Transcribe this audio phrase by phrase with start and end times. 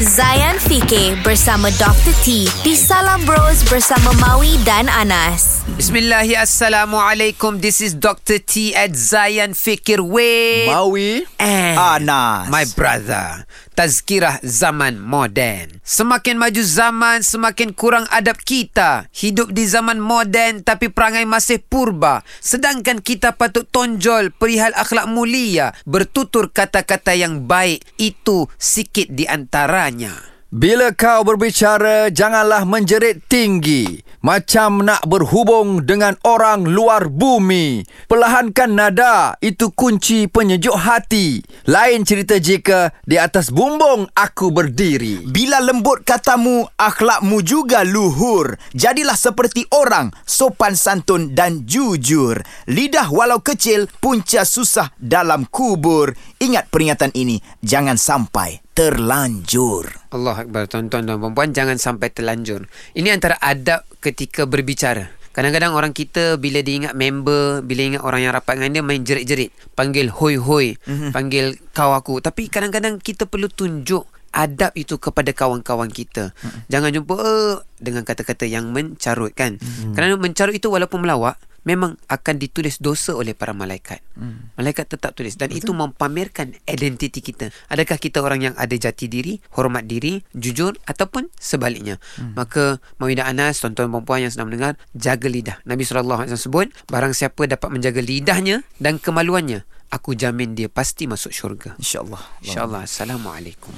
[0.00, 2.16] Zayan Fikir bersama Dr.
[2.24, 5.60] T di Salam Bros bersama Maui dan Anas.
[5.76, 6.40] Bismillahirrahmanirrahim.
[6.40, 7.60] Assalamualaikum.
[7.60, 8.40] This is Dr.
[8.40, 10.72] T at Zayan Fikir Way.
[10.72, 12.48] Maui And Anas.
[12.48, 13.44] My brother.
[13.74, 15.82] Tazkirah zaman moden.
[15.82, 19.10] Semakin maju zaman, semakin kurang adab kita.
[19.10, 22.22] Hidup di zaman moden tapi perangai masih purba.
[22.38, 25.74] Sedangkan kita patut tonjol perihal akhlak mulia.
[25.82, 27.82] Bertutur kata-kata yang baik.
[27.98, 30.29] Itu sikit di antaranya.
[30.50, 34.02] Bila kau berbicara, janganlah menjerit tinggi.
[34.18, 37.86] Macam nak berhubung dengan orang luar bumi.
[38.10, 41.38] Perlahankan nada, itu kunci penyejuk hati.
[41.70, 45.22] Lain cerita jika di atas bumbung aku berdiri.
[45.22, 48.58] Bila lembut katamu, akhlakmu juga luhur.
[48.74, 52.42] Jadilah seperti orang, sopan santun dan jujur.
[52.66, 56.10] Lidah walau kecil, punca susah dalam kubur.
[56.42, 59.84] Ingat peringatan ini, jangan sampai terlanjur.
[60.08, 62.64] Allah Akbar Tuan-tuan dan perempuan Jangan sampai terlanjur
[62.96, 68.24] Ini antara adab ketika berbicara Kadang-kadang orang kita Bila dia ingat member Bila ingat orang
[68.24, 71.10] yang rapat dengan dia Main jerit-jerit Panggil hoi-hoi mm-hmm.
[71.12, 76.60] Panggil kau aku Tapi kadang-kadang kita perlu tunjuk Adab itu kepada kawan-kawan kita mm-hmm.
[76.72, 79.94] Jangan jumpa uh, Dengan kata-kata yang mencarut kan mm-hmm.
[79.94, 84.00] Kerana mencarut itu walaupun melawak memang akan ditulis dosa oleh para malaikat.
[84.16, 84.52] Hmm.
[84.56, 85.60] Malaikat tetap tulis dan Betul.
[85.64, 87.52] itu mempamerkan identiti kita.
[87.68, 92.00] Adakah kita orang yang ada jati diri, hormat diri, jujur ataupun sebaliknya.
[92.16, 92.36] Hmm.
[92.36, 95.56] Maka Mawidah Anas, tuan-tuan dan puan yang sedang mendengar, jaga lidah.
[95.64, 101.34] Nabi SAW sebut, barang siapa dapat menjaga lidahnya dan kemaluannya, aku jamin dia pasti masuk
[101.34, 101.74] syurga.
[101.76, 102.22] InsyaAllah.
[102.46, 102.86] InsyaAllah.
[102.86, 103.74] Assalamualaikum.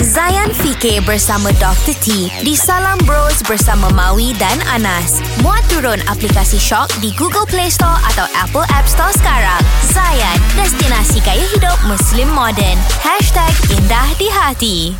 [0.00, 1.94] Zayan Fikir bersama Dr.
[2.00, 5.20] T di Salam Bros bersama Maui dan Anas.
[5.44, 9.60] Muat turun aplikasi Shock di Google Play Store atau Apple App Store sekarang.
[9.92, 12.80] Zayan, destinasi gaya hidup Muslim modern.
[13.04, 14.96] #IndahDiHati